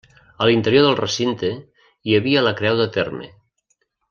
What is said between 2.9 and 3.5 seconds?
terme.